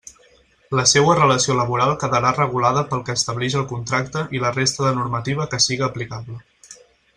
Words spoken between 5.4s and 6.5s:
que siga aplicable.